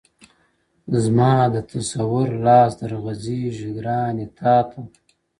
[1.03, 4.81] زما د تصور لاس در غځيږي گرانـي تــــاته،